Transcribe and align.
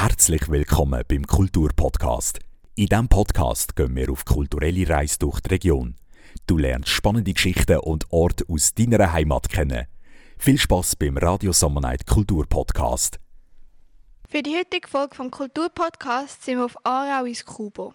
Herzlich 0.00 0.48
willkommen 0.48 1.02
beim 1.08 1.26
Kulturpodcast. 1.26 2.38
In 2.76 2.86
diesem 2.86 3.08
Podcast 3.08 3.74
gehen 3.74 3.96
wir 3.96 4.12
auf 4.12 4.24
kulturelle 4.24 4.88
Reise 4.88 5.18
durch 5.18 5.40
die 5.40 5.48
Region. 5.48 5.96
Du 6.46 6.56
lernst 6.56 6.90
spannende 6.90 7.32
Geschichten 7.32 7.78
und 7.78 8.06
Orte 8.10 8.44
aus 8.46 8.72
deiner 8.74 9.12
Heimat 9.12 9.48
kennen. 9.48 9.88
Viel 10.38 10.56
Spaß 10.56 10.94
beim 10.94 11.16
Radio 11.18 11.52
Summer 11.52 11.80
Night 11.80 12.06
Kulturpodcast. 12.06 13.18
Für 14.28 14.40
die 14.40 14.56
heutige 14.56 14.86
Folge 14.86 15.16
vom 15.16 15.32
Kulturpodcast 15.32 16.44
sind 16.44 16.58
wir 16.58 16.66
auf 16.66 16.76
Aarau 16.86 17.24
ins 17.24 17.44
Kubo. 17.44 17.92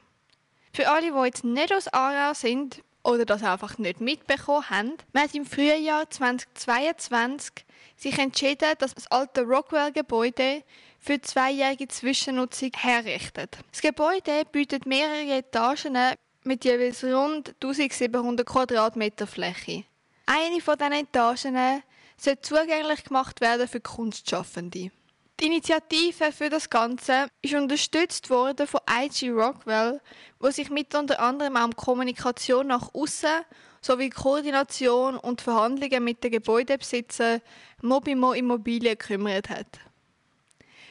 Für 0.74 0.90
alle, 0.90 1.10
die 1.10 1.26
jetzt 1.26 1.46
nicht 1.46 1.74
aus 1.74 1.88
Aarau 1.88 2.34
sind 2.34 2.84
oder 3.04 3.24
das 3.24 3.44
einfach 3.44 3.78
nicht 3.78 4.02
mitbekommen 4.02 4.70
haben, 4.70 4.98
wir 5.14 5.22
haben 5.22 5.32
im 5.32 5.46
Frühjahr 5.46 6.10
2022 6.10 7.66
sich 7.96 8.20
entschieden, 8.20 8.74
dass 8.80 8.94
das 8.94 9.10
alte 9.10 9.44
Rockwell-Gebäude 9.44 10.64
für 11.04 11.20
zweijährige 11.22 11.88
Zwischennutzung 11.90 12.72
herrichtet. 12.78 13.58
Das 13.72 13.82
Gebäude 13.82 14.44
bietet 14.52 14.86
mehrere 14.86 15.38
Etagen 15.38 15.98
mit 16.44 16.64
jeweils 16.64 17.04
rund 17.04 17.50
1700 17.62 18.46
Quadratmeter 18.46 19.28
Fläche. 19.28 19.84
Eine 20.26 20.62
von 20.62 20.78
diesen 20.78 20.94
Etagen 20.94 21.84
soll 22.18 22.40
zugänglich 22.42 23.04
gemacht 23.04 23.42
werden 23.42 23.68
für 23.68 23.82
Kunstschaffende. 23.82 24.92
Die 25.40 25.46
Initiative 25.48 26.32
für 26.32 26.50
das 26.50 26.70
Ganze 26.70 27.28
ist 27.42 27.54
unterstützt 27.54 28.30
worden 28.30 28.66
von 28.66 28.80
IG 28.90 29.32
Rockwell, 29.32 30.00
wo 30.40 30.50
sich 30.52 30.70
mit 30.70 30.96
unter 30.96 31.20
anderem 31.20 31.58
auch 31.58 31.66
um 31.66 31.76
Kommunikation 31.76 32.68
nach 32.68 32.94
außen 32.94 33.42
sowie 33.82 34.10
Koordination 34.10 35.18
und 35.18 35.42
Verhandlungen 35.42 36.04
mit 36.04 36.24
den 36.24 36.32
Gebäudebesitzern 36.32 37.42
Mobimo 37.82 38.32
Immobilien 38.32 38.98
gekümmert 38.98 39.50
hat. 39.50 39.68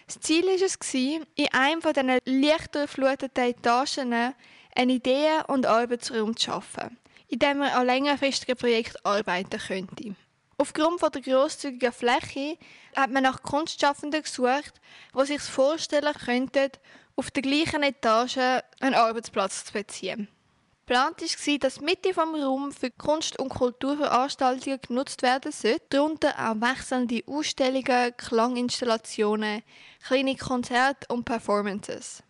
Das 0.06 0.20
Ziel 0.20 0.44
war 0.44 0.54
es, 0.54 0.94
in 0.94 1.48
einem 1.52 1.80
dieser 1.80 2.18
leicht 2.24 2.74
durchfluteten 2.74 3.44
Etagen 3.44 4.34
einen 4.74 4.90
Ideen- 4.90 5.44
und 5.46 5.66
Arbeitsraum 5.66 6.36
zu 6.36 6.46
schaffen, 6.46 6.98
in 7.28 7.38
dem 7.38 7.58
man 7.58 7.70
an 7.70 7.86
längerfristigen 7.86 8.56
Projekten 8.56 9.04
arbeiten 9.04 9.58
könnte. 9.58 10.14
Aufgrund 10.58 11.02
der 11.02 11.22
grosszügigen 11.22 11.92
Fläche 11.92 12.56
hat 12.94 13.10
man 13.10 13.24
nach 13.24 13.42
Kunstschaffenden 13.42 14.22
gesucht, 14.22 14.74
die 15.18 15.26
sich 15.26 15.40
vorstellen 15.40 16.14
könnten, 16.14 16.70
auf 17.16 17.30
der 17.30 17.42
gleichen 17.42 17.82
Etage 17.82 18.62
einen 18.80 18.94
Arbeitsplatz 18.94 19.64
zu 19.64 19.72
beziehen. 19.72 20.28
Geplant 20.84 21.20
war, 21.22 21.58
dass 21.58 21.74
die 21.76 21.84
Mitte 21.84 22.08
des 22.08 22.16
Raums 22.16 22.76
für 22.76 22.90
Kunst- 22.90 23.38
und 23.38 23.50
Kulturveranstaltungen 23.50 24.80
genutzt 24.80 25.22
werden 25.22 25.52
sollte, 25.52 25.82
darunter 25.90 26.34
auch 26.36 26.60
wechselnde 26.60 27.22
Ausstellungen, 27.26 28.16
Klanginstallationen, 28.16 29.62
kleine 30.04 30.36
Konzerte 30.36 31.06
und 31.08 31.24
Performances. 31.24 32.24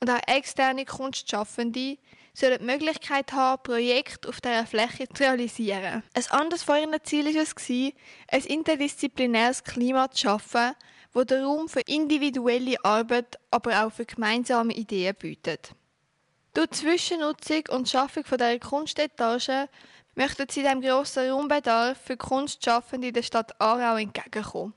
Und 0.00 0.08
auch 0.08 0.20
externe 0.28 0.84
Kunstschaffende 0.84 1.98
sollen 2.32 2.58
die 2.60 2.64
Möglichkeit 2.64 3.32
haben, 3.32 3.62
Projekte 3.64 4.28
auf 4.28 4.40
dieser 4.40 4.64
Fläche 4.64 5.08
zu 5.08 5.24
realisieren. 5.24 6.04
Ein 6.14 6.26
anderes 6.30 6.62
von 6.62 6.76
ihren 6.76 7.02
Ziel 7.02 7.34
war 7.34 7.42
es, 7.42 7.56
ein 7.58 8.42
interdisziplinäres 8.44 9.64
Klima 9.64 10.08
zu 10.12 10.18
schaffen, 10.22 10.74
das 11.12 11.26
den 11.26 11.44
Raum 11.44 11.68
für 11.68 11.80
individuelle 11.80 12.76
Arbeit, 12.84 13.36
aber 13.50 13.84
auch 13.84 13.92
für 13.92 14.06
gemeinsame 14.06 14.74
Ideen 14.74 15.16
bietet. 15.16 15.74
Durch 16.58 16.70
Zwischennutzung 16.70 17.62
und 17.68 17.88
Schaffung 17.88 18.24
von 18.24 18.36
dieser 18.36 18.58
Kunstetage 18.58 19.68
möchten 20.16 20.48
sie 20.50 20.64
dem 20.64 20.80
grossen 20.80 21.30
Raumbedarf 21.30 21.96
für 22.04 22.16
Kunstschaffende 22.16 23.06
in 23.06 23.14
der 23.14 23.22
Stadt 23.22 23.60
Aarau 23.60 23.96
entgegenkommen. 23.96 24.74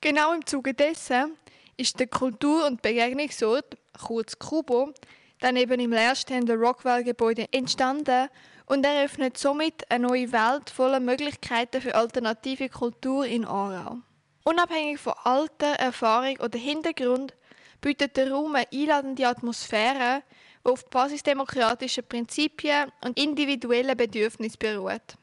Genau 0.00 0.32
im 0.32 0.46
Zuge 0.46 0.72
dessen 0.72 1.36
ist 1.76 1.98
der 1.98 2.06
Kultur- 2.06 2.64
und 2.68 2.80
Begegnungsort, 2.80 3.76
kurz 4.00 4.38
Kubo, 4.38 4.92
dann 5.40 5.56
eben 5.56 5.80
im 5.80 5.90
leerstehenden 5.90 6.60
Rockwell-Gebäude 6.60 7.48
entstanden 7.50 8.28
und 8.66 8.86
eröffnet 8.86 9.36
somit 9.36 9.90
eine 9.90 10.06
neue 10.06 10.30
Welt 10.30 10.70
voller 10.70 11.00
Möglichkeiten 11.00 11.80
für 11.80 11.96
alternative 11.96 12.68
Kultur 12.68 13.26
in 13.26 13.44
Aarau. 13.44 13.96
Unabhängig 14.44 15.00
von 15.00 15.14
Alter, 15.24 15.72
Erfahrung 15.72 16.36
oder 16.36 16.56
Hintergrund 16.56 17.34
bietet 17.80 18.16
der 18.16 18.30
Raum 18.30 18.54
eine 18.54 18.68
einladende 18.72 19.26
Atmosphäre, 19.26 20.22
die 20.66 20.70
auf 20.70 20.88
basisdemokratischen 20.90 22.04
Prinzipien 22.04 22.90
und 23.04 23.18
individuellen 23.18 23.96
Bedürfnissen 23.96 24.58
beruht. 24.58 25.16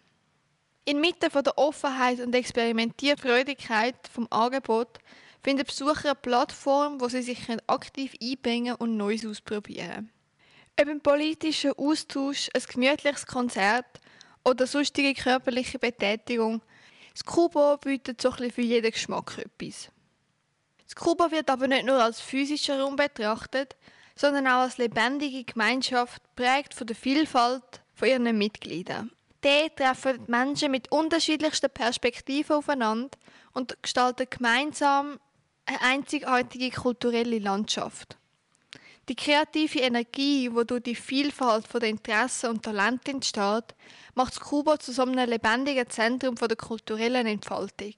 Inmitten 0.85 1.29
der 1.31 1.57
Offenheit 1.57 2.19
und 2.19 2.35
Experimentierfreudigkeit 2.35 3.95
vom 4.11 4.27
Angebot 4.29 4.99
finden 5.41 5.65
Besucher 5.65 6.09
eine 6.09 6.15
Plattform, 6.15 6.99
wo 6.99 7.07
sie 7.07 7.21
sich 7.21 7.39
aktiv 7.67 8.13
einbringen 8.21 8.75
und 8.75 8.97
Neues 8.97 9.25
ausprobieren 9.25 10.09
Ob 10.79 10.87
ein 10.87 11.01
politischer 11.01 11.77
Austausch, 11.77 12.49
ein 12.53 12.63
gemütliches 12.67 13.25
Konzert 13.25 14.01
oder 14.43 14.67
sonstige 14.67 15.13
körperliche 15.13 15.79
Betätigung, 15.79 16.61
das 17.13 17.23
Kubo 17.23 17.77
bietet 17.77 18.21
so 18.21 18.31
ein 18.31 18.51
für 18.51 18.61
jeden 18.61 18.91
Geschmack 18.91 19.37
etwas. 19.37 19.89
Das 20.85 20.95
Kubo 20.95 21.31
wird 21.31 21.49
aber 21.49 21.67
nicht 21.67 21.85
nur 21.85 22.01
als 22.01 22.19
physischer 22.19 22.81
Raum 22.81 22.95
betrachtet, 22.95 23.75
sondern 24.15 24.47
auch 24.47 24.61
als 24.61 24.77
lebendige 24.77 25.43
Gemeinschaft, 25.43 26.21
prägt 26.35 26.73
von 26.73 26.87
der 26.87 26.95
Vielfalt 26.95 27.81
von 27.93 28.07
ihren 28.07 28.37
Mitgliedern. 28.37 29.11
Dort 29.41 29.77
treffen 29.77 30.23
Menschen 30.27 30.71
mit 30.71 30.91
unterschiedlichsten 30.91 31.69
Perspektiven 31.69 32.55
aufeinander 32.55 33.17
und 33.53 33.81
gestalten 33.81 34.27
gemeinsam 34.29 35.19
eine 35.65 35.81
einzigartige 35.81 36.69
kulturelle 36.71 37.39
Landschaft. 37.39 38.17
Die 39.09 39.15
kreative 39.15 39.79
Energie, 39.79 40.49
die 40.49 40.65
durch 40.65 40.83
die 40.83 40.95
Vielfalt 40.95 41.65
der 41.73 41.89
Interessen 41.89 42.51
und 42.51 42.63
Talente 42.63 43.11
entsteht, 43.11 43.75
macht 44.15 44.39
Kuba 44.39 44.79
zu 44.79 44.93
so 44.93 45.01
einem 45.01 45.29
lebendigen 45.29 45.89
Zentrum 45.89 46.35
der 46.35 46.55
kulturellen 46.55 47.27
Entfaltung. 47.27 47.95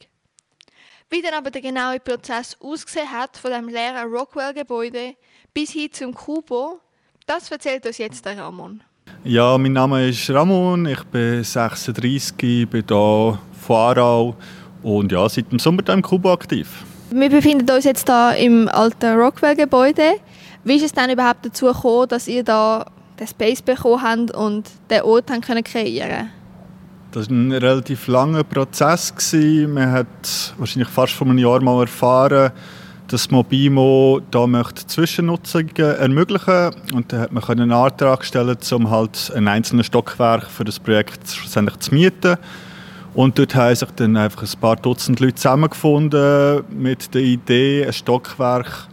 Wie 1.11 1.21
dann 1.21 1.35
aber 1.35 1.51
der 1.51 1.61
genaue 1.61 1.99
Prozess 1.99 2.57
ausgesehen 2.59 3.11
hat 3.11 3.37
von 3.37 3.51
dem 3.51 3.69
leeren 3.69 4.11
Rockwell-Gebäude 4.11 5.15
bis 5.55 5.71
hin 5.71 5.87
zum 5.89 6.13
Kubo, 6.13 6.81
das 7.25 7.49
erzählt 7.49 7.85
uns 7.85 7.97
jetzt 7.97 8.25
der 8.25 8.37
Ramon. 8.37 8.81
Ja, 9.23 9.57
mein 9.57 9.71
Name 9.71 10.09
ist 10.09 10.29
Ramon, 10.29 10.85
ich 10.85 11.01
bin 11.05 11.43
36, 11.45 12.67
bin 12.67 12.83
hier 12.85 13.39
von 13.61 13.75
Aarau 13.75 14.35
und 14.83 15.13
ja, 15.13 15.27
seit 15.29 15.49
dem 15.53 15.59
Sommer 15.59 15.87
im 15.87 16.01
Kubo 16.01 16.33
aktiv. 16.33 16.83
Wir 17.09 17.29
befinden 17.29 17.69
uns 17.71 17.85
jetzt 17.85 18.09
hier 18.09 18.35
im 18.35 18.67
alten 18.67 19.17
Rockwell-Gebäude. 19.17 20.15
Wie 20.65 20.75
ist 20.75 20.83
es 20.83 20.91
denn 20.91 21.09
überhaupt 21.09 21.45
dazu 21.45 21.67
gekommen, 21.67 22.09
dass 22.09 22.27
ihr 22.27 22.43
da 22.43 22.85
den 23.17 23.27
Space 23.27 23.61
bekommen 23.61 24.01
habt 24.01 24.31
und 24.31 24.69
den 24.89 25.03
Ort 25.03 25.31
haben 25.31 25.39
können 25.39 25.63
kreieren 25.63 26.31
Das 27.13 27.29
war 27.29 27.37
ein 27.37 27.53
relativ 27.53 28.07
langer 28.07 28.43
Prozess. 28.43 29.13
Man 29.31 29.89
hat 29.89 30.53
wahrscheinlich 30.57 30.89
fast 30.89 31.13
vor 31.13 31.27
einem 31.27 31.37
Jahr 31.37 31.61
mal 31.61 31.79
erfahren, 31.79 32.51
dass 33.07 33.29
Mobimo 33.29 34.21
da 34.31 34.47
möchte 34.47 34.87
Zwischennutzungen 34.87 35.75
ermöglichen 35.77 36.71
und 36.93 37.11
da 37.11 37.19
hat 37.19 37.31
man 37.31 37.43
einen 37.43 37.71
Antrag 37.71 38.25
stellen, 38.25 38.57
um 38.71 38.89
halt 38.89 39.31
ein 39.35 39.47
einzelnes 39.47 39.85
Stockwerk 39.87 40.49
für 40.49 40.63
das 40.63 40.79
Projekt 40.79 41.27
schlussendlich 41.29 41.79
zu 41.79 41.93
mieten. 41.93 42.37
Und 43.13 43.39
dort 43.39 43.55
haben 43.55 43.75
sich 43.75 43.89
dann 43.95 44.17
einfach 44.17 44.43
ein 44.43 44.59
paar 44.59 44.75
Dutzend 44.75 45.19
Leute 45.21 45.35
zusammengefunden 45.35 46.63
mit 46.69 47.13
der 47.13 47.21
Idee, 47.21 47.85
ein 47.85 47.93
Stockwerk 47.93 48.87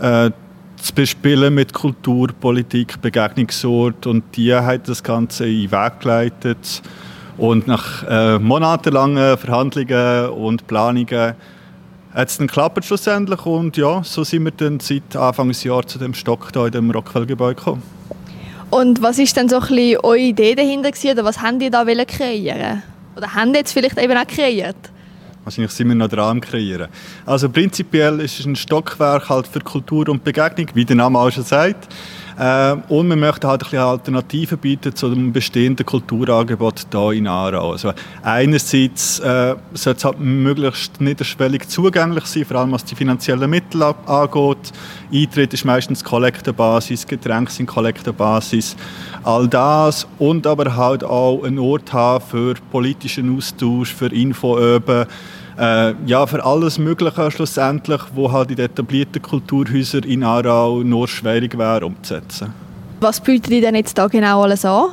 äh, 0.00 0.30
zu 0.76 0.92
bespielen 0.92 1.54
mit 1.54 1.72
Kultur, 1.72 2.28
Politik, 2.28 3.00
Begegnungsort. 3.00 4.06
Und 4.06 4.24
die 4.36 4.52
haben 4.52 4.82
das 4.84 5.02
Ganze 5.02 5.46
in 5.46 5.62
den 5.62 5.72
Weg 5.72 6.00
geleitet. 6.00 6.82
Und 7.36 7.68
nach 7.68 8.02
äh, 8.08 8.38
monatelangen 8.38 9.38
Verhandlungen 9.38 10.30
und 10.30 10.66
Planungen 10.66 11.34
hat 12.14 12.28
es 12.28 12.38
dann 12.38 12.46
geklappt 12.46 12.84
schlussendlich. 12.84 13.44
Und 13.44 13.76
ja, 13.76 14.02
so 14.04 14.24
sind 14.24 14.44
wir 14.44 14.52
dann 14.52 14.80
seit 14.80 15.16
Anfang 15.16 15.48
des 15.48 15.64
Jahres 15.64 15.86
zu 15.86 15.98
dem 15.98 16.14
Stock 16.14 16.50
hier 16.52 16.66
in 16.66 16.72
dem 16.72 16.90
Rockwell-Gebäude 16.90 17.56
gekommen. 17.56 17.82
Und 18.70 19.02
was 19.02 19.18
ist 19.18 19.36
denn 19.36 19.48
so 19.48 19.56
ein 19.56 19.66
bisschen 19.66 19.98
eure 20.02 20.18
Idee 20.18 20.54
dahinter 20.54 20.90
gewesen, 20.90 21.10
oder 21.10 21.24
was 21.24 21.40
habt 21.40 21.62
ihr 21.62 21.70
da 21.70 21.84
kreieren 22.04 22.82
oder 23.16 23.34
haben 23.34 23.54
jetzt 23.54 23.72
vielleicht 23.72 23.98
eben 23.98 24.16
auch 24.16 24.26
kreiert? 24.26 24.76
Wahrscheinlich 25.44 25.72
sind 25.72 25.88
wir 25.88 25.94
noch 25.94 26.08
dran 26.08 26.30
am 26.30 26.40
Kreieren. 26.40 26.88
Also 27.26 27.50
prinzipiell 27.50 28.18
ist 28.20 28.40
es 28.40 28.46
ein 28.46 28.56
Stockwerk 28.56 29.28
halt 29.28 29.46
für 29.46 29.60
Kultur 29.60 30.08
und 30.08 30.24
Begegnung, 30.24 30.68
wie 30.72 30.86
der 30.86 30.96
Name 30.96 31.18
auch 31.18 31.30
schon 31.30 31.44
sagt. 31.44 31.86
Äh, 32.38 32.76
und 32.88 33.08
wir 33.08 33.16
möchten 33.16 33.46
halt 33.46 33.62
ein 33.62 33.70
bisschen 33.70 33.78
Alternativen 33.78 34.58
bieten 34.58 34.94
zu 34.94 35.08
dem 35.08 35.32
bestehenden 35.32 35.86
Kulturangebot 35.86 36.86
hier 36.90 37.12
in 37.12 37.26
Aarau. 37.26 37.72
Also 37.72 37.92
einerseits 38.22 39.20
äh, 39.20 39.54
sollte 39.72 39.98
es 39.98 40.04
halt 40.04 40.20
möglichst 40.20 41.00
niederschwellig 41.00 41.68
zugänglich 41.68 42.24
sein, 42.26 42.44
vor 42.44 42.58
allem 42.58 42.72
was 42.72 42.84
die 42.84 42.94
finanziellen 42.94 43.48
Mittel 43.48 43.82
angeht. 43.82 44.72
Eintritt 45.12 45.54
ist 45.54 45.64
meistens 45.64 46.02
Kollektenbasis, 46.02 47.06
Getränke 47.06 47.52
sind 47.52 47.66
Kollektenbasis, 47.66 48.76
all 49.22 49.46
das. 49.46 50.06
Und 50.18 50.46
aber 50.46 50.74
halt 50.76 51.04
auch 51.04 51.44
einen 51.44 51.58
Ort 51.58 51.92
haben 51.92 52.24
für 52.24 52.54
politischen 52.72 53.36
Austausch, 53.36 53.94
für 53.94 54.06
Infoöben, 54.06 55.06
Äh, 55.58 55.94
ja, 56.06 56.26
für 56.26 56.44
alles 56.44 56.78
Mögliche 56.78 57.30
schlussendlich, 57.30 58.00
wo 58.14 58.32
halt 58.32 58.50
in 58.50 58.58
etablierten 58.58 59.22
Kulturhäusern 59.22 60.02
in 60.02 60.24
Aarau 60.24 60.82
nur 60.82 61.06
schwierig 61.06 61.56
wäre 61.56 61.86
umzusetzen. 61.86 62.52
Was 63.00 63.20
bietet 63.20 63.52
ihr 63.52 63.60
denn 63.60 63.74
jetzt 63.74 63.96
da 63.96 64.08
genau 64.08 64.42
alles 64.42 64.64
an? 64.64 64.86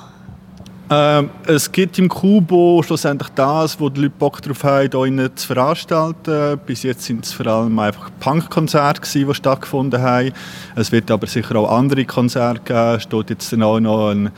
Ähm, 0.94 1.30
es 1.48 1.72
gibt 1.72 1.98
im 2.00 2.10
Kubo 2.10 2.84
schlussendlich 2.84 3.30
das, 3.34 3.80
wo 3.80 3.88
die 3.88 4.02
Leute 4.02 4.14
Bock 4.20 4.42
drauf 4.42 4.66
haben, 4.66 5.18
hier 5.18 5.34
zu 5.34 5.48
veranstalten. 5.48 6.60
Bis 6.66 6.84
jetzt 6.84 7.04
sind 7.04 7.24
es 7.24 7.32
vor 7.32 7.48
allem 7.48 7.80
einfach 7.80 8.10
Punkkonzerte, 8.20 9.02
die 9.02 9.34
stattgefunden 9.34 10.02
haben. 10.02 10.34
Es 10.76 10.92
wird 10.92 11.10
aber 11.10 11.28
sicher 11.28 11.56
auch 11.56 11.72
andere 11.72 12.04
Konzerte 12.04 12.60
geben. 12.66 12.96
Es 12.98 13.04
steht 13.04 13.30
jetzt 13.30 13.54
auch 13.54 13.80
noch 13.80 14.10
ein, 14.10 14.32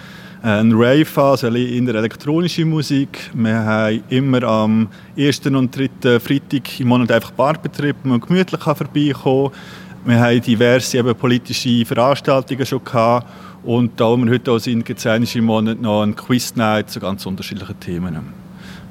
ein 0.44 0.74
Rave 0.74 1.08
an, 1.16 1.24
also 1.24 1.48
in 1.48 1.86
der 1.86 1.96
elektronischen 1.96 2.70
Musik. 2.70 3.32
Wir 3.34 3.56
haben 3.56 4.04
immer 4.10 4.44
am 4.44 4.90
ersten 5.16 5.56
und 5.56 5.74
dritten 5.74 6.20
Freitag 6.20 6.82
im 6.82 6.90
Monat 6.90 7.14
einfach 7.14 7.32
Barbetrieb, 7.32 7.96
wo 8.04 8.10
man 8.10 8.20
gemütlich 8.20 8.62
vorbeikommen 8.62 9.52
kann. 9.52 9.60
Wir 10.06 10.20
haben 10.20 10.42
diverse 10.42 10.98
eben, 10.98 11.16
politische 11.16 11.86
Veranstaltungen 11.86 12.66
schon 12.66 12.84
gehabt 12.84 13.26
und 13.64 13.98
da 13.98 14.18
wir 14.18 14.30
heute 14.30 14.52
auch 14.52 14.60
sind, 14.60 14.86
gibt 14.86 15.06
es 15.06 15.36
im 15.36 15.46
Monat 15.46 15.80
noch 15.80 16.02
einen 16.02 16.14
Quiz-Night 16.14 16.90
zu 16.90 17.00
ganz 17.00 17.26
unterschiedlichen 17.26 17.80
Themen. 17.80 18.44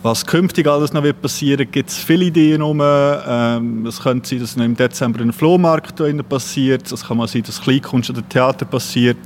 Was 0.03 0.25
künftig 0.25 0.67
alles 0.67 0.95
noch 0.95 1.03
wird 1.03 1.21
passieren, 1.21 1.71
gibt 1.71 1.91
es 1.91 1.99
viele 1.99 2.25
Ideen 2.25 2.63
um. 2.63 2.81
Ähm, 2.83 3.87
es 3.87 4.01
könnte 4.01 4.29
sein, 4.29 4.41
dass 4.41 4.57
noch 4.57 4.65
im 4.65 4.75
Dezember 4.75 5.21
ein 5.21 5.33
Flohmarkt 5.33 6.03
passiert. 6.29 6.91
Es 6.91 7.07
kann 7.07 7.19
mal 7.19 7.29
sein, 7.29 7.43
dass 7.43 7.61
Kleinkunst 7.61 8.09
oder 8.09 8.27
Theater 8.27 8.65
passiert. 8.65 9.19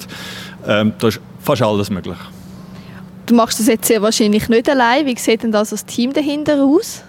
Ähm, 0.66 0.92
da 0.98 1.08
ist 1.08 1.20
fast 1.46 1.62
alles 1.62 1.90
möglich. 1.90 2.18
Du 3.26 3.34
machst 3.34 3.58
das 3.58 3.66
jetzt 3.66 3.86
sehr 3.86 4.02
wahrscheinlich 4.02 4.48
nicht 4.48 4.68
allein. 4.68 5.06
Wie 5.06 5.16
sieht 5.18 5.42
denn 5.42 5.52
das 5.52 5.72
als 5.72 5.84
Team 5.84 6.12
dahinter 6.12 6.62
aus? 6.62 7.02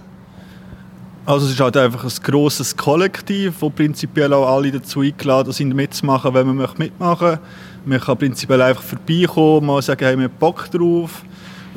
Also 1.25 1.45
es 1.45 1.54
ist 1.54 1.60
halt 1.60 1.75
einfach 1.75 2.06
ein 2.06 2.24
grosses 2.24 2.78
Kollektiv, 2.78 3.56
wo 3.60 3.69
prinzipiell 3.69 4.31
auch 4.31 4.48
alle 4.48 4.72
dazu 4.72 5.01
eingeladen 5.01 5.51
sind, 5.51 5.75
mitzumachen, 5.75 6.34
wenn 6.34 6.48
man 6.48 6.69
mitmachen 6.78 7.28
möchte. 7.28 7.39
Man 7.86 8.00
kann 8.00 8.18
prinzipiell 8.18 8.62
einfach 8.62 8.81
vorbeikommen, 8.81 9.68
mal 9.68 9.81
sagen, 9.81 10.06
hey, 10.06 10.18
wir 10.18 10.24
haben 10.25 10.34
Bock 10.40 10.72
drauf. 10.72 11.24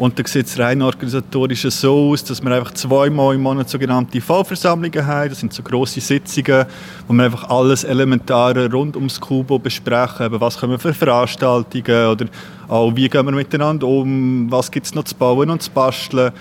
Und 0.00 0.18
dann 0.18 0.24
sieht 0.24 0.46
es 0.46 0.58
rein 0.58 0.80
organisatorisch 0.80 1.60
so 1.68 2.10
aus, 2.10 2.24
dass 2.24 2.42
wir 2.42 2.50
einfach 2.50 2.72
zweimal 2.72 3.34
im 3.34 3.42
Monat 3.42 3.68
sogenannte 3.68 4.18
Fallversammlungen 4.22 5.06
haben. 5.06 5.28
Das 5.28 5.40
sind 5.40 5.52
so 5.52 5.62
grosse 5.62 6.00
Sitzungen, 6.00 6.64
wo 7.06 7.12
wir 7.12 7.24
einfach 7.24 7.50
alles 7.50 7.84
Elementare 7.84 8.72
rund 8.72 8.96
ums 8.96 9.20
Kubo 9.20 9.58
besprechen. 9.58 10.24
Eben, 10.24 10.40
was 10.40 10.56
können 10.56 10.72
wir 10.72 10.78
für 10.78 10.94
Veranstaltungen 10.94 12.06
oder 12.06 12.24
auch 12.66 12.96
wie 12.96 13.10
gehen 13.10 13.26
wir 13.26 13.32
miteinander 13.32 13.86
um, 13.86 14.50
was 14.50 14.70
gibt 14.70 14.86
es 14.86 14.94
noch 14.94 15.04
zu 15.04 15.14
bauen 15.16 15.50
und 15.50 15.60
zu 15.60 15.70
basteln. 15.70 16.32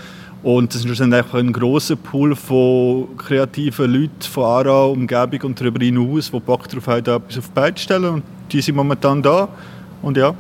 Und 0.42 0.74
das 0.74 0.86
ist 0.86 1.02
einfach 1.02 1.38
ein 1.38 1.52
großer 1.52 1.98
Pool 1.98 2.38
von 2.38 3.18
kreativen 3.18 3.92
Leuten 3.92 4.22
von 4.22 4.46
Aarau, 4.46 4.92
Umgebung 4.92 5.42
und 5.50 5.60
darüber 5.60 5.84
hinaus, 5.84 6.32
die 6.32 6.40
Bock 6.40 6.70
darauf 6.70 6.88
haben, 6.88 7.00
etwas 7.00 7.38
auf 7.38 7.48
die 7.48 7.54
Beine 7.54 7.76
zu 7.76 7.84
stellen. 7.84 8.06
Und 8.06 8.24
die 8.54 8.62
sind 8.62 8.78
momentan 8.78 9.22
da. 9.22 9.50
Und 10.02 10.16
ja. 10.16 10.34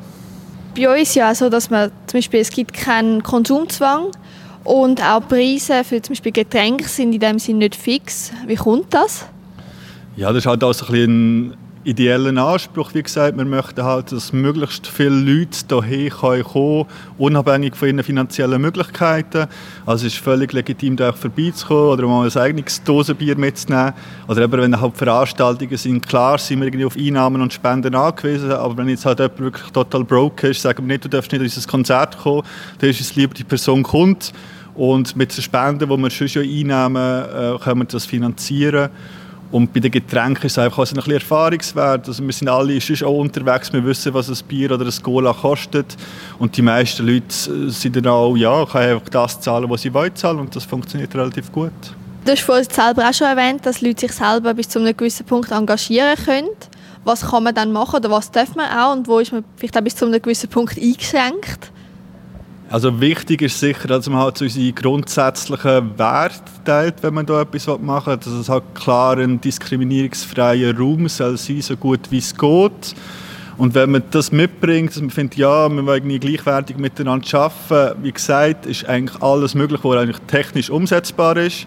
Bei 0.75 1.00
uns 1.00 1.16
ja 1.16 1.33
so, 1.36 1.50
dass 1.50 1.69
man 1.69 1.92
zum 2.07 2.19
Beispiel, 2.19 2.39
es 2.39 2.51
gibt 2.51 2.74
keinen 2.74 3.24
Konsumzwang 3.24 4.12
und 4.63 5.01
auch 5.01 5.27
Preise 5.27 5.83
für 5.83 6.01
zum 6.01 6.13
Beispiel 6.13 6.31
Getränke 6.31 6.88
sind 6.88 7.13
in 7.13 7.19
dem 7.19 7.39
Sinne 7.39 7.60
nicht 7.60 7.75
fix. 7.75 8.31
Wie 8.45 8.56
kommt 8.56 8.94
das? 8.94 9.25
Ja, 10.16 10.27
das 10.30 10.39
ist 10.39 10.45
halt 10.45 10.63
auch 10.63 10.74
so 10.74 10.86
ein 10.94 11.54
ideellen 11.84 12.38
Anspruch. 12.38 12.94
Wie 12.94 13.04
gesagt, 13.04 13.38
wir 13.38 13.46
möchten 13.46 13.84
halt, 13.84 14.12
dass 14.12 14.34
möglichst 14.34 14.88
viele 14.88 15.10
Leute 15.10 15.84
hierher 15.84 16.12
kommen 16.12 16.44
können, 16.44 16.86
unabhängig 17.18 17.76
von 17.76 17.88
ihren 17.88 18.04
finanziellen 18.04 18.62
Möglichkeiten. 18.62 19.48
Also 19.86 20.06
es 20.06 20.14
ist 20.14 20.22
völlig 20.22 20.52
legitim, 20.52 20.98
da 20.98 21.14
vorbeizukommen 21.14 21.92
oder 21.94 22.08
mal 22.08 22.30
ein 22.30 22.38
eigenes 22.38 22.84
Dosenbier 22.84 23.38
mitzunehmen. 23.38 23.94
Oder 24.28 24.44
eben, 24.44 24.62
wenn 24.62 24.80
halt 24.80 24.98
Veranstaltungen 24.98 25.78
sind, 25.78 26.08
klar 26.08 26.38
sind 26.38 26.60
wir 26.60 26.68
irgendwie 26.68 26.86
auf 26.86 26.98
Einnahmen 26.98 27.42
und 27.42 27.54
Spenden 27.54 27.96
angewiesen, 27.96 28.52
aber 28.52 28.78
wenn 28.78 28.90
jetzt 28.90 29.06
halt 29.06 29.20
jemand 29.20 29.40
wirklich 29.40 29.72
total 29.72 30.04
broke 30.04 30.50
ist, 30.50 30.62
sagen 30.62 30.84
wir 30.84 30.94
nicht, 30.94 31.06
du 31.06 31.10
darfst 31.10 31.32
nicht 31.32 31.42
an 31.42 31.46
unser 31.46 31.70
Konzert 31.70 32.18
kommen, 32.18 32.44
dann 32.80 32.90
ist 32.90 33.00
es 33.00 33.16
lieber, 33.16 33.34
die 33.34 33.44
Person 33.44 33.84
kommt 33.84 34.34
und 34.75 35.16
mit 35.16 35.36
den 35.36 35.42
Spenden, 35.42 35.90
die 35.90 35.98
wir 35.98 36.10
schon 36.10 36.42
einnehmen, 36.42 36.96
äh, 36.96 37.58
können 37.60 37.80
wir 37.82 37.86
das 37.86 38.06
finanzieren. 38.06 38.90
Und 39.51 39.74
bei 39.74 39.80
den 39.80 39.92
Getränken 39.92 40.46
ist 40.46 40.54
es 40.54 40.57
einfach 40.60 40.80
also 40.80 40.94
ein 40.94 40.98
bisschen 40.98 41.13
Erfahrungswert. 41.13 42.07
Also 42.07 42.24
wir 42.24 42.34
sind 42.34 42.50
alle 42.50 42.80
auch 43.04 43.18
unterwegs, 43.18 43.74
wir 43.74 43.84
wissen, 43.84 44.13
was 44.13 44.30
ein 44.30 44.48
Bier 44.48 44.72
oder 44.72 44.86
ein 44.86 45.04
Cola 45.04 45.34
kostet. 45.34 45.98
Und 46.38 46.56
die 46.56 46.62
meisten 46.62 47.06
Leute 47.07 47.25
äh, 47.28 47.69
sind 47.69 47.96
dann 47.96 48.07
auch, 48.07 48.36
ja, 48.36 48.66
können 48.66 48.94
einfach 48.94 49.10
das 49.10 49.42
zahlen, 49.42 49.69
was 49.69 49.81
sie 49.81 49.94
wollen 49.94 50.16
zahlen. 50.16 50.40
Und 50.40 50.56
das 50.56 50.66
funktioniert 50.66 51.16
relativ 51.16 51.51
gut. 51.51 51.72
Du 52.25 52.31
hast 52.31 52.42
vorhin 52.42 52.68
selber 52.69 53.10
auch 53.10 53.13
schon 53.13 53.28
erwähnt, 53.28 53.66
dass 53.66 53.81
Leute 53.81 54.01
sich 54.01 54.12
selber 54.12 54.54
bis 54.54 54.69
zu 54.69 54.80
einem 54.80 54.96
gewissen 54.96 55.25
Punkt 55.25 55.51
engagieren 55.51 56.16
können. 56.24 56.50
Was 57.04 57.22
kann 57.22 57.44
man 57.44 57.56
dann 57.56 57.72
machen 57.72 57.96
oder 57.96 58.12
was 58.12 58.30
darf 58.30 58.56
man 58.56 58.69
auch 58.69 58.94
und 58.94 59.07
wo 59.07 59.19
ist 59.19 59.31
man 59.31 59.44
vielleicht 59.56 59.78
auch 59.78 59.81
bis 59.81 59.96
zu 59.96 60.06
einem 60.06 60.22
gewissen 60.22 60.50
Punkt 60.50 60.78
eingeschränkt? 60.78 61.72
Also 62.71 63.01
wichtig 63.01 63.42
ist 63.42 63.60
sicher, 63.60 63.88
dass 63.88 64.07
man 64.07 64.19
halt 64.19 64.39
unsere 64.44 64.71
grundsätzlichen 64.74 65.98
Werte 65.98 66.44
teilt, 66.63 67.01
wenn 67.01 67.16
man 67.16 67.25
da 67.25 67.42
etwas 67.42 67.68
machen 67.80 68.12
will. 68.12 68.18
Dass 68.18 68.27
es 68.27 68.48
halt 68.48 68.63
klar 68.75 69.18
ein 69.18 69.42
diskriminierungsfreier 69.42 70.77
Raum 70.77 71.07
soll 71.07 71.36
sein, 71.38 71.62
so 71.62 71.75
gut 71.75 72.12
wie 72.12 72.19
es 72.19 72.38
geht. 72.38 72.95
Und 73.57 73.74
wenn 73.74 73.89
man 73.89 74.04
das 74.12 74.31
mitbringt, 74.31 74.92
dass 74.92 75.01
man 75.01 75.10
findet, 75.10 75.39
ja, 75.39 75.68
wir 75.68 75.83
wollen 75.83 76.19
gleichwertig 76.19 76.77
miteinander 76.77 77.27
arbeiten, 77.39 78.04
wie 78.04 78.12
gesagt, 78.12 78.68
ist 78.68 78.88
eigentlich 78.88 79.19
alles 79.19 79.56
möglich, 79.56 79.80
was 79.83 79.98
eigentlich 79.98 80.19
technisch 80.27 80.69
umsetzbar 80.69 81.38
ist 81.38 81.65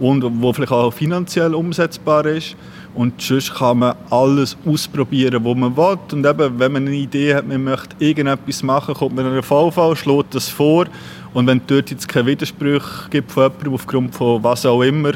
und 0.00 0.24
wo 0.40 0.54
vielleicht 0.54 0.72
auch 0.72 0.90
finanziell 0.92 1.54
umsetzbar 1.54 2.24
ist. 2.24 2.56
Und 2.98 3.22
sonst 3.22 3.54
kann 3.54 3.78
man 3.78 3.96
alles 4.10 4.56
ausprobieren, 4.66 5.44
was 5.44 5.54
man 5.54 5.76
will. 5.76 5.98
Und 6.10 6.26
eben, 6.26 6.58
wenn 6.58 6.72
man 6.72 6.84
eine 6.84 6.96
Idee 6.96 7.32
hat, 7.32 7.46
man 7.46 7.62
möchte 7.62 7.94
irgendetwas 8.00 8.64
machen, 8.64 8.92
kommt 8.92 9.14
man 9.14 9.24
in 9.24 9.34
einen 9.34 9.42
VV, 9.44 9.94
schlägt 9.94 10.34
das 10.34 10.48
vor. 10.48 10.86
Und 11.32 11.46
wenn 11.46 11.60
dort 11.68 11.92
jetzt 11.92 12.08
keinen 12.08 12.26
Widerspruch 12.26 13.08
gibt 13.08 13.30
von 13.30 13.44
jemandem 13.44 13.74
aufgrund 13.74 14.16
von 14.16 14.42
was 14.42 14.66
auch 14.66 14.82
immer, 14.82 15.12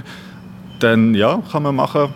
dann 0.79 1.13
ja, 1.15 1.43
kann 1.51 1.65
man 1.65 1.75
machen, 1.75 2.15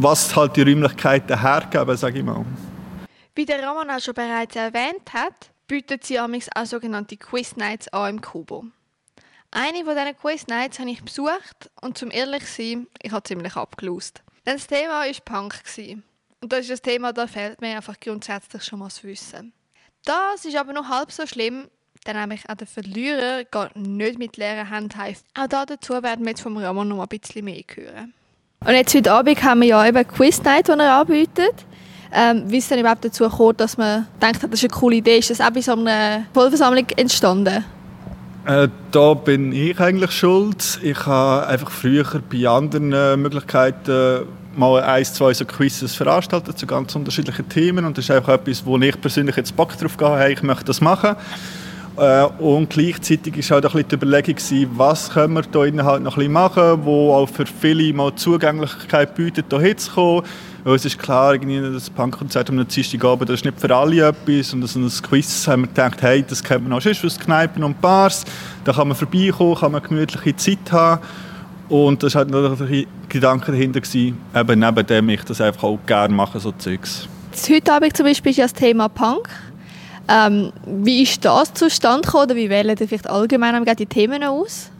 was 0.00 0.34
halt 0.34 0.56
die 0.56 0.62
Räumlichkeiten 0.62 1.38
hergeben, 1.38 1.94
sage 1.94 2.20
ich 2.20 2.24
mal. 2.24 2.46
Wie 3.34 3.44
der 3.44 3.58
Roman 3.68 3.90
auch 3.90 4.00
schon 4.00 4.14
bereits 4.14 4.56
erwähnt 4.56 5.12
hat, 5.12 5.50
bietet 5.66 6.04
sie 6.04 6.18
auch 6.18 6.30
sogenannte 6.64 7.18
Quiz 7.18 7.56
Nights 7.56 7.88
an 7.88 8.14
im 8.14 8.20
Kubo. 8.22 8.64
Eine 9.50 9.84
von 9.84 9.94
diesen 9.94 10.16
Quiz 10.16 10.46
Nights 10.46 10.78
habe 10.78 10.88
ich 10.88 11.04
besucht 11.04 11.70
und 11.82 11.98
zum 11.98 12.10
ehrlich 12.10 12.46
sein, 12.46 12.86
ich 13.02 13.12
habe 13.12 13.24
ziemlich 13.24 13.54
abgelust. 13.54 14.22
Das 14.50 14.66
Thema 14.66 15.04
war 15.04 15.12
Punk. 15.26 15.56
Und 16.40 16.50
das 16.50 16.60
ist 16.60 16.70
ein 16.70 16.90
Thema, 16.90 17.12
da 17.12 17.26
fehlt 17.26 17.60
mir 17.60 17.76
einfach 17.76 18.00
grundsätzlich 18.00 18.64
schon 18.64 18.78
mal 18.78 18.86
das 18.86 19.04
Wissen. 19.04 19.52
Das 20.06 20.42
ist 20.46 20.56
aber 20.56 20.72
noch 20.72 20.88
halb 20.88 21.12
so 21.12 21.26
schlimm, 21.26 21.66
denn 22.06 22.16
nämlich 22.16 22.48
auch 22.48 22.54
der 22.54 22.66
Verlierer 22.66 23.44
geht 23.44 23.76
nicht 23.76 24.18
mit 24.18 24.38
leeren 24.38 24.70
Händen 24.70 24.96
heim. 24.96 25.16
Auch 25.38 25.48
dazu 25.48 26.02
werden 26.02 26.24
wir 26.24 26.30
jetzt 26.30 26.40
vom 26.40 26.56
Ramon 26.56 26.88
noch 26.88 27.02
ein 27.02 27.08
bisschen 27.08 27.44
mehr 27.44 27.62
hören. 27.74 28.14
Und 28.60 28.72
jetzt 28.72 28.94
heute 28.94 29.12
Abend 29.12 29.42
haben 29.42 29.60
wir 29.60 29.68
ja 29.68 29.86
eben 29.86 30.08
Quiz 30.08 30.42
Night, 30.42 30.68
die 30.68 30.72
er 30.72 30.94
anbietet. 30.94 31.66
Ähm, 32.10 32.44
wie 32.46 32.56
ist 32.56 32.64
es 32.64 32.68
denn 32.70 32.78
überhaupt 32.78 33.04
dazu 33.04 33.24
gekommen, 33.24 33.58
dass 33.58 33.76
man 33.76 34.08
denkt, 34.22 34.42
das 34.42 34.50
ist 34.50 34.64
eine 34.64 34.70
coole 34.70 34.96
Idee? 34.96 35.18
Ist 35.18 35.28
das 35.28 35.42
auch 35.42 35.50
bei 35.50 35.60
so 35.60 35.72
einer 35.72 36.24
Vollversammlung 36.32 36.86
entstanden? 36.96 37.66
Äh, 38.46 38.68
da 38.92 39.12
bin 39.12 39.52
ich 39.52 39.78
eigentlich 39.78 40.10
schuld. 40.12 40.80
Ich 40.82 41.04
habe 41.04 41.46
einfach 41.48 41.70
früher 41.70 42.06
bei 42.32 42.48
anderen 42.48 42.94
äh, 42.94 43.14
Möglichkeiten 43.14 44.37
mal 44.58 44.82
ein, 44.82 45.04
zwei 45.04 45.32
so 45.32 45.44
Quizzes 45.44 45.94
veranstaltet 45.94 46.58
zu 46.58 46.66
ganz 46.66 46.94
unterschiedlichen 46.94 47.48
Themen 47.48 47.84
und 47.84 47.96
das 47.96 48.04
ist 48.04 48.10
einfach 48.10 48.34
etwas, 48.34 48.66
wo 48.66 48.76
ich 48.78 49.00
persönlich 49.00 49.36
jetzt 49.36 49.56
Bock 49.56 49.76
drauf 49.78 49.96
habe, 50.00 50.32
ich 50.32 50.42
möchte 50.42 50.64
das 50.64 50.80
machen. 50.80 51.16
Äh, 51.98 52.24
und 52.38 52.70
gleichzeitig 52.70 53.34
war 53.50 53.56
halt 53.56 53.64
bisschen 53.72 53.88
die 53.88 53.94
Überlegung, 53.94 54.36
was 54.76 55.10
können 55.10 55.34
wir 55.34 55.42
hier 55.64 55.84
halt 55.84 56.02
noch 56.02 56.12
ein 56.12 56.18
bisschen 56.18 56.32
machen, 56.32 56.84
wo 56.84 57.12
auch 57.14 57.28
für 57.28 57.44
viele 57.46 57.92
mal 57.92 58.14
Zugänglichkeit 58.14 59.14
bietet, 59.14 59.46
hier 59.48 59.60
hinzukommen. 59.60 60.22
Weil 60.64 60.74
es 60.74 60.84
ist 60.84 60.98
klar, 60.98 61.36
das 61.38 61.90
Punkkonzert 61.90 62.50
am 62.50 62.68
Dienstagabend, 62.68 63.28
das 63.28 63.40
ist 63.40 63.44
nicht 63.44 63.60
für 63.60 63.74
alle 63.74 64.08
etwas. 64.08 64.52
Und 64.52 64.66
so 64.66 64.78
ein 64.78 64.90
Quiz 65.02 65.48
haben 65.48 65.62
wir 65.62 65.68
gedacht, 65.68 66.02
hey, 66.02 66.24
das 66.28 66.42
kennt 66.42 66.68
man 66.68 66.74
auch 66.74 66.80
schon 66.80 66.94
aus 67.04 67.18
Kneipen 67.18 67.64
und 67.64 67.80
Bars. 67.80 68.24
Da 68.64 68.72
kann 68.72 68.88
man 68.88 68.96
vorbeikommen, 68.96 69.56
kann 69.56 69.72
man 69.72 69.82
gemütliche 69.82 70.36
Zeit 70.36 70.70
haben. 70.70 71.00
Und 71.68 72.02
das 72.02 72.14
war 72.14 72.24
halt 72.24 72.34
ein 72.34 72.86
Gedanke 73.08 73.52
dahinter, 73.52 73.80
eben 74.34 74.58
neben 74.58 74.86
dem 74.86 75.08
ich 75.10 75.22
das 75.22 75.40
einfach 75.40 75.64
auch 75.64 75.78
gerne 75.86 76.14
mache, 76.14 76.40
so 76.40 76.52
Zeugs. 76.52 77.08
Heute 77.48 77.72
Abend 77.72 77.96
zum 77.96 78.06
Beispiel 78.06 78.30
ist 78.30 78.38
ja 78.38 78.44
das 78.44 78.54
Thema 78.54 78.88
Punk. 78.88 79.28
Ähm, 80.08 80.52
wie 80.64 81.02
ist 81.02 81.22
das 81.24 81.52
zustande 81.52 82.06
gekommen 82.06 82.24
oder 82.24 82.36
wie 82.36 82.48
wählen 82.48 82.76
ihr 82.80 82.88
vielleicht 82.88 83.08
allgemein 83.08 83.62
die 83.76 83.86
Themen 83.86 84.24
aus? 84.24 84.70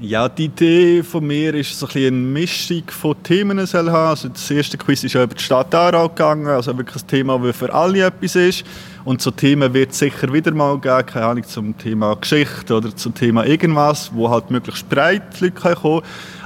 Ja, 0.00 0.28
die 0.28 0.44
Idee 0.44 1.02
von 1.02 1.26
mir 1.26 1.52
ist 1.54 1.76
so 1.76 1.88
ein 1.88 2.06
eine 2.06 2.12
Mischung 2.12 2.84
von 2.86 3.20
Themen 3.20 3.66
soll 3.66 3.90
haben. 3.90 4.10
Also 4.10 4.28
das 4.28 4.48
erste 4.48 4.78
Quiz 4.78 5.02
ist 5.02 5.14
ja 5.14 5.24
über 5.24 5.34
die 5.34 5.42
Stadt 5.42 5.74
Aarau 5.74 6.08
gegangen, 6.08 6.46
also 6.46 6.78
wirklich 6.78 7.02
ein 7.02 7.08
Thema, 7.08 7.36
das 7.40 7.56
für 7.56 7.74
alle 7.74 8.04
etwas 8.04 8.36
ist. 8.36 8.64
Und 9.04 9.20
so 9.20 9.32
Themen 9.32 9.74
wird 9.74 9.90
es 9.90 9.98
sicher 9.98 10.32
wieder 10.32 10.52
mal 10.52 10.78
geben, 10.78 11.04
keine 11.04 11.26
Ahnung, 11.26 11.42
zum 11.42 11.76
Thema 11.76 12.14
Geschichte 12.14 12.76
oder 12.76 12.94
zum 12.94 13.12
Thema 13.12 13.44
irgendwas, 13.44 14.12
wo 14.14 14.30
halt 14.30 14.52
möglichst 14.52 14.88
breit 14.88 15.40
Leute 15.40 15.74
kommen 15.74 16.02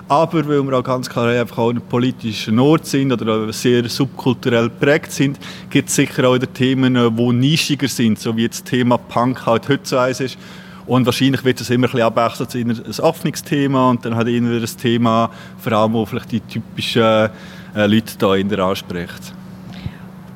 Aber 0.08 0.48
weil 0.48 0.62
wir 0.62 0.78
auch 0.78 0.82
ganz 0.82 1.10
klar 1.10 1.28
einfach 1.28 1.58
auch 1.58 1.68
ein 1.68 1.82
politischer 1.82 2.56
Ort 2.58 2.86
sind 2.86 3.12
oder 3.12 3.52
sehr 3.52 3.86
subkulturell 3.86 4.70
geprägt 4.70 5.12
sind, 5.12 5.38
gibt 5.68 5.90
es 5.90 5.94
sicher 5.94 6.26
auch 6.26 6.38
Themen, 6.38 6.94
die 6.94 7.32
nischiger 7.34 7.88
sind, 7.88 8.18
so 8.18 8.34
wie 8.34 8.48
das 8.48 8.64
Thema 8.64 8.96
Punk 8.96 9.44
halt 9.44 9.68
eins 9.68 10.20
ist. 10.20 10.38
Und 10.86 11.06
wahrscheinlich 11.06 11.44
wird 11.44 11.60
es 11.60 11.70
immer 11.70 11.86
ein 11.86 11.92
bisschen 11.92 12.06
abwechselnd 12.06 12.54
in 12.54 12.70
ein 12.70 13.00
Öffnungsthema 13.00 13.90
und 13.90 14.04
dann 14.04 14.16
hat 14.16 14.26
immer 14.26 14.50
ein 14.50 14.64
Thema, 14.64 15.30
vor 15.58 15.72
allem, 15.72 15.92
wo 15.92 16.04
vielleicht 16.04 16.32
die 16.32 16.40
typischen 16.40 17.02
äh, 17.02 17.86
Leute 17.86 18.18
da 18.18 18.34
in 18.34 18.48
der 18.48 18.58
anspricht. 18.60 19.32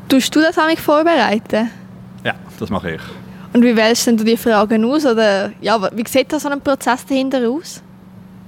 Tust 0.09 0.35
du 0.35 0.41
das 0.41 0.57
eigentlich 0.57 0.81
vorbereiten? 0.81 1.71
Ja, 2.25 2.35
das 2.59 2.71
mache 2.71 2.93
ich. 2.93 3.01
Und 3.53 3.65
wie 3.65 3.77
wählst 3.77 4.07
du 4.07 4.17
die 4.17 4.37
Fragen 4.37 4.85
aus? 4.85 5.05
Oder 5.05 5.53
ja, 5.61 5.81
wie 5.93 6.05
sieht 6.07 6.33
da 6.33 6.39
so 6.39 6.49
ein 6.49 6.61
Prozess 6.61 7.05
dahinter 7.07 7.49
aus? 7.49 7.83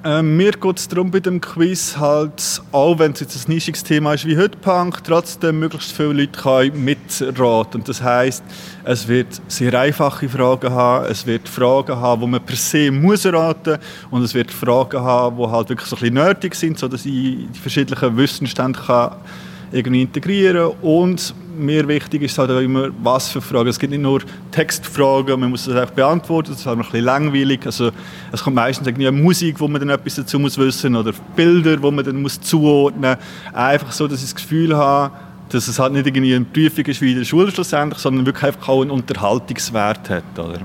Ähm, 0.09 0.39
mir 0.39 0.53
geht 0.53 0.79
es 0.79 0.89
darum, 0.89 1.11
bei 1.11 1.21
dem 1.21 1.39
Quiz 1.39 1.99
halt, 1.99 2.63
auch 2.73 2.99
wenn 2.99 3.13
es 3.13 3.21
jetzt 3.21 3.47
ein 3.47 3.53
nischiges 3.53 3.85
Thema 3.85 4.15
ist 4.15 4.25
wie 4.25 4.39
heute 4.39 4.57
Punk, 4.57 5.05
trotzdem 5.05 5.59
möglichst 5.59 5.93
viele 5.93 6.15
Leute 6.15 6.41
können 6.41 6.83
mitraten. 6.83 7.81
Und 7.81 7.89
das 7.91 8.03
heisst, 8.03 8.43
es 8.85 9.07
wird 9.07 9.27
sehr 9.49 9.79
einfache 9.79 10.27
Fragen 10.31 10.73
haben, 10.73 11.05
es 11.11 11.27
wird 11.27 11.47
Fragen 11.47 11.95
haben, 11.95 12.23
die 12.23 12.27
man 12.27 12.43
per 12.43 12.57
se 12.57 12.91
muss 12.91 13.27
raten 13.27 13.77
und 14.11 14.23
es 14.23 14.33
wird 14.33 14.51
Fragen 14.51 14.99
haben, 14.99 15.37
die 15.37 15.47
halt 15.47 15.69
wirklich 15.69 15.91
so 15.91 15.97
ein 15.97 16.01
bisschen 16.01 16.15
nerdig 16.15 16.55
sind, 16.55 16.79
sodass 16.79 17.05
ich 17.05 17.13
die 17.13 17.49
verschiedenen 17.61 18.17
Wissensstände 18.17 18.81
kann 18.81 19.15
irgendwie 19.73 20.03
integrieren 20.03 20.73
und 20.83 21.35
mir 21.59 21.87
wichtig 21.89 22.23
ist 22.23 22.39
halt 22.39 22.51
auch 22.51 22.61
immer, 22.61 22.89
was 23.03 23.29
für 23.29 23.41
Fragen. 23.41 23.69
Es 23.69 23.79
gibt 23.79 23.91
nicht 23.91 24.03
nur 24.03 24.21
Textfragen, 24.51 25.41
man 25.41 25.51
muss 25.51 25.65
das 25.65 25.77
auch 25.77 25.91
beantworten, 25.91 26.51
das 26.51 26.61
ist 26.61 26.67
halt 26.67 26.79
ein 26.79 26.85
bisschen 26.85 27.05
langweilig. 27.05 27.61
Also, 27.67 27.91
es 28.33 28.43
kommt 28.43 28.57
meistens 28.57 28.87
irgendwie 28.87 29.11
Musik, 29.11 29.59
wo 29.59 29.69
man 29.69 29.81
dann 29.81 29.91
etwas 29.91 30.15
dazu 30.15 30.39
muss 30.39 30.57
wissen 30.57 30.95
oder 30.97 31.13
Bilder, 31.35 31.83
wo 31.83 31.91
man 31.91 32.05
dann 32.05 32.23
muss 32.23 32.41
zuordnen 32.41 33.17
muss. 33.17 33.55
Einfach 33.55 33.93
so, 33.93 34.07
dass 34.07 34.21
ich 34.23 34.33
das 34.33 34.37
Gefühl 34.37 34.77
habe, 34.77 35.13
dass 35.49 35.69
es 35.69 35.79
halt 35.79 35.93
nicht 35.93 36.07
irgendwie 36.07 36.35
eine 36.35 36.45
Prüfung 36.45 36.85
ist 36.85 37.01
wie 37.01 37.13
in 37.13 37.19
der 37.19 37.25
Schule 37.25 37.51
schlussendlich, 37.51 38.01
sondern 38.01 38.27
wirklich 38.27 38.45
einfach 38.45 38.69
auch 38.69 38.83
einen 38.83 38.91
Unterhaltungswert 38.91 40.11
hat. 40.11 40.39
Oder? 40.39 40.61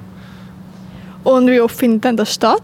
Und 1.24 1.48
wie 1.48 1.62
oft 1.62 1.76
findet 1.76 2.04
denn 2.04 2.18
das 2.18 2.34
statt? 2.34 2.64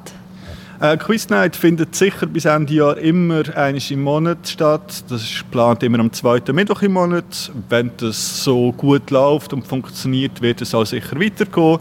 Äh, 0.82 0.96
Quiz 0.96 1.28
Night 1.28 1.58
findet 1.58 1.94
sicher 1.94 2.26
bis 2.26 2.46
Ende 2.46 2.74
Jahr 2.74 2.98
immer 2.98 3.44
einmal 3.54 3.82
im 3.90 4.02
Monat 4.02 4.48
statt. 4.48 5.04
Das 5.10 5.24
ist 5.24 5.40
geplant 5.40 5.84
immer 5.84 6.00
am 6.00 6.14
zweiten 6.14 6.56
Mittwoch 6.56 6.82
im 6.84 6.94
Monat. 6.94 7.52
Wenn 7.68 7.92
das 7.98 8.46
so 8.46 8.72
gut 8.72 9.12
läuft 9.12 9.52
und 9.52 9.68
funktioniert, 9.68 10.42
wird 10.42 10.62
es 10.62 10.74
auch 10.74 10.86
sicher 10.86 11.20
weitergehen. 11.20 11.80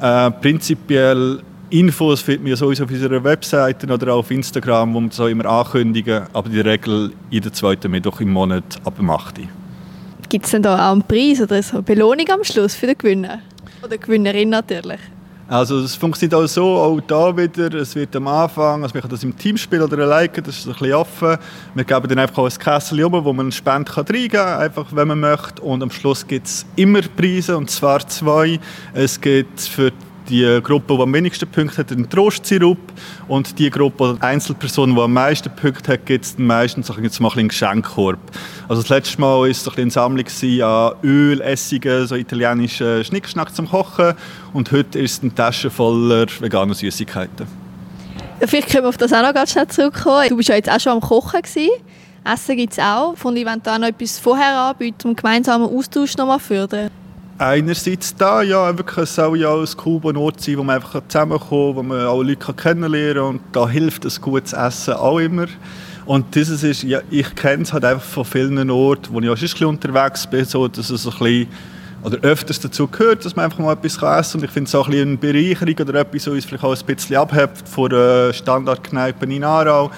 Äh, 0.00 0.30
prinzipiell 0.32 1.40
Infos 1.70 2.20
findet 2.20 2.46
man 2.46 2.56
sowieso 2.56 2.84
auf 2.84 2.90
unserer 2.90 3.24
Webseite 3.24 3.86
oder 3.86 4.12
auch 4.12 4.18
auf 4.18 4.30
Instagram, 4.30 4.92
wo 4.92 5.00
wir 5.00 5.18
auch 5.18 5.28
immer 5.28 5.46
ankündigen. 5.46 6.24
Aber 6.34 6.50
der 6.50 6.66
Regel 6.66 7.12
jeden 7.30 7.54
zweiten 7.54 7.90
Mittwoch 7.90 8.20
im 8.20 8.32
Monat 8.32 8.76
ab 8.84 8.96
dem 8.96 9.08
8. 9.08 9.40
Gibt 10.28 10.44
es 10.44 10.50
denn 10.50 10.62
da 10.62 10.74
auch 10.74 10.92
einen 10.92 11.02
Preis 11.02 11.40
oder 11.40 11.56
eine 11.56 11.82
Belohnung 11.82 12.28
am 12.28 12.44
Schluss 12.44 12.74
für 12.74 12.86
den 12.86 12.98
Gewinner? 12.98 13.40
Oder 13.82 13.96
Gewinnerin 13.96 14.50
natürlich? 14.50 15.00
Also 15.48 15.78
es 15.78 15.94
funktioniert 15.94 16.34
auch 16.34 16.46
so, 16.46 16.76
auch 16.76 17.00
da 17.00 17.36
wieder, 17.36 17.72
es 17.74 17.94
wird 17.94 18.16
am 18.16 18.26
Anfang, 18.26 18.82
also 18.82 18.92
wir 18.92 19.00
können 19.00 19.12
das 19.12 19.22
im 19.22 19.36
Team 19.36 19.56
spielen 19.56 19.82
oder 19.82 19.98
alleine, 19.98 20.28
das 20.28 20.58
ist 20.58 20.66
ein 20.66 20.72
bisschen 20.72 20.92
offen. 20.94 21.38
Wir 21.72 21.84
geben 21.84 22.08
dann 22.08 22.18
einfach 22.18 22.38
auch 22.38 22.50
ein 22.50 22.58
Kessel 22.58 23.04
um, 23.04 23.12
wo 23.12 23.32
man 23.32 23.46
eine 23.46 23.52
Spende 23.52 23.96
reingeben 23.96 24.30
kann, 24.30 24.58
einfach 24.60 24.86
wenn 24.90 25.06
man 25.06 25.20
möchte. 25.20 25.62
Und 25.62 25.84
am 25.84 25.90
Schluss 25.90 26.26
gibt 26.26 26.48
es 26.48 26.66
immer 26.74 27.00
Preise, 27.02 27.56
und 27.56 27.70
zwar 27.70 28.06
zwei. 28.08 28.58
Es 28.92 29.20
gibt 29.20 29.60
für 29.60 29.92
die 29.92 30.05
Gruppe, 30.62 30.96
die 30.96 31.02
am 31.02 31.12
wenigsten 31.12 31.48
Punkte 31.48 31.78
hat, 31.78 31.92
einen 31.92 32.08
Trostsirup 32.08 32.78
und 33.28 33.58
die 33.58 33.70
Gruppe 33.70 34.04
oder 34.04 34.22
Einzelperson, 34.22 34.94
die 34.94 35.00
am 35.00 35.12
meisten 35.12 35.50
Punkte 35.54 35.92
hat, 35.92 36.06
gibt 36.06 36.24
es 36.24 36.38
meistens 36.38 36.92
jetzt 37.02 37.20
mal 37.20 37.30
einen 37.32 37.48
Geschenkkorb. 37.48 38.18
Also 38.68 38.82
das 38.82 38.88
letzte 38.88 39.20
Mal 39.20 39.38
war 39.38 39.46
es 39.46 39.68
eine 39.68 39.90
Sammlung 39.90 40.26
an 40.62 40.92
Öl, 41.02 41.40
Essigen, 41.40 42.06
so 42.06 42.14
italienischen 42.14 43.04
Schnickschnack 43.04 43.54
zum 43.54 43.68
Kochen 43.68 44.14
und 44.52 44.72
heute 44.72 44.98
ist 44.98 45.12
es 45.12 45.22
eine 45.22 45.34
Tasche 45.34 45.70
voller 45.70 46.26
veganer 46.40 46.74
Süßigkeiten. 46.74 47.46
Vielleicht 48.40 48.68
können 48.68 48.84
wir 48.84 48.88
auf 48.90 48.98
das 48.98 49.12
auch 49.12 49.22
noch 49.22 49.32
ganz 49.32 49.52
schnell 49.52 49.66
zurückkommen. 49.68 50.28
Du 50.28 50.36
bist 50.36 50.48
ja 50.48 50.56
jetzt 50.56 50.70
auch 50.70 50.80
schon 50.80 50.92
am 50.92 51.00
Kochen 51.00 51.40
gewesen. 51.40 51.70
Essen 52.24 52.56
gibt 52.56 52.72
es 52.72 52.78
auch. 52.78 53.16
Von 53.16 53.36
ich 53.36 53.46
da 53.62 53.78
noch 53.78 53.88
etwas 53.88 54.18
vorher 54.18 54.58
anbieten, 54.58 55.08
um 55.08 55.16
gemeinsamen 55.16 55.66
Austausch 55.66 56.16
noch 56.16 56.26
mal 56.26 56.38
fördern. 56.38 56.90
Einerseits 57.38 58.16
da, 58.16 58.40
ja, 58.40 58.76
wirklich, 58.78 59.04
es 59.04 59.14
soll 59.14 59.38
ja 59.38 59.54
ein 59.54 59.66
cooler 59.76 60.18
Ort 60.18 60.40
sein, 60.40 60.56
wo 60.56 60.64
man 60.64 60.76
einfach 60.76 61.02
zusammenkommen 61.06 61.76
wo 61.76 61.82
man 61.82 62.00
alle 62.00 62.30
Leute 62.30 62.52
kennenlernen 62.54 63.14
kann 63.14 63.24
und 63.24 63.40
da 63.52 63.68
hilft 63.68 64.06
ein 64.06 64.22
gutes 64.22 64.54
Essen 64.54 64.94
auch 64.94 65.18
immer. 65.18 65.46
Und 66.06 66.34
dieses 66.34 66.62
ist, 66.62 66.84
ja, 66.84 67.00
ich 67.10 67.34
kenne 67.34 67.64
es 67.64 67.74
halt 67.74 67.84
einfach 67.84 68.04
von 68.04 68.24
vielen 68.24 68.70
Orten, 68.70 69.12
wo 69.12 69.20
ich 69.20 69.28
auch 69.28 69.36
schon 69.36 69.66
unterwegs 69.66 70.26
bin, 70.26 70.46
so, 70.46 70.66
dass 70.66 70.88
es 70.88 71.04
ein 71.06 71.12
bisschen, 71.18 71.48
oder 72.02 72.18
öfters 72.22 72.60
dazu 72.60 72.86
gehört, 72.86 73.24
dass 73.24 73.36
man 73.36 73.46
einfach 73.46 73.58
mal 73.58 73.72
etwas 73.72 73.94
essen 73.94 74.00
kann. 74.02 74.40
Und 74.40 74.44
ich 74.44 74.50
finde 74.50 74.68
es 74.68 74.74
auch 74.74 74.88
ein 74.88 74.94
eine 74.94 75.16
Bereicherung 75.18 75.74
oder 75.80 76.00
etwas, 76.00 76.26
was 76.26 76.34
uns 76.34 76.44
vielleicht 76.46 76.64
auch 76.64 76.74
ein 76.74 76.86
bisschen 76.86 77.16
abhebt 77.16 77.68
von 77.68 77.90
der 77.90 78.32
Standardkneipe 78.32 79.26
in 79.26 79.44
Aarau, 79.44 79.90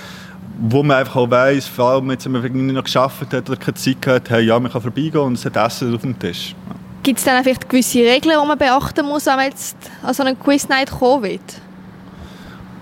wo 0.61 0.83
man 0.83 0.97
einfach 0.97 1.16
auch 1.16 1.30
weiss, 1.30 1.68
vor 1.68 1.90
allem 1.90 2.09
wenn 2.09 2.33
man 2.33 2.75
noch 2.75 2.85
geschafft 2.85 3.33
hat 3.33 3.49
oder 3.49 3.57
keine 3.57 3.75
Zeit 3.75 4.04
hat, 4.07 4.30
hey, 4.30 4.45
ja, 4.45 4.59
man 4.59 4.73
kann 4.73 4.83
vorbeigehen 4.83 5.21
und 5.21 5.35
es 5.35 5.45
hat 5.45 5.57
Essen 5.57 5.95
auf 5.95 6.00
dem 6.00 6.18
Tisch. 6.18 6.57
Ja. 6.68 6.77
Gibt 7.02 7.19
es 7.19 7.25
dann 7.25 7.43
vielleicht 7.43 7.69
gewisse 7.69 8.00
Regeln, 8.00 8.37
die 8.40 8.47
man 8.47 8.59
beachten 8.59 9.07
muss, 9.07 9.26
wenn 9.26 9.37
man 9.37 9.47
jetzt 9.47 9.76
an 10.02 10.14
so 10.14 10.23
einen 10.23 10.38
Quiz 10.38 10.69
Night 10.69 10.90
kommen 10.90 11.23
will? 11.23 11.40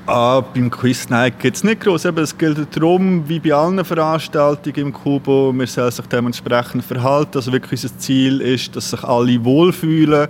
Ah, 0.07 0.41
beim 0.41 0.71
Quiz 0.71 1.09
Night 1.09 1.41
geht 1.41 1.57
es 1.57 1.65
nicht 1.65 1.81
groß. 1.81 2.05
Es 2.05 2.39
gilt 2.39 2.77
darum, 2.77 3.29
wie 3.29 3.41
bei 3.41 3.53
allen 3.53 3.85
Veranstaltungen 3.85 4.77
im 4.77 4.93
Kubo, 4.93 5.53
wir 5.53 5.67
sollen 5.67 5.91
sich 5.91 6.07
dementsprechend 6.07 6.85
verhalten. 6.85 7.33
Also 7.35 7.53
wirklich 7.53 7.83
unser 7.83 7.99
Ziel 7.99 8.41
ist, 8.41 8.75
dass 8.77 8.91
sich 8.91 9.03
alle 9.03 9.45
wohlfühlen 9.45 10.29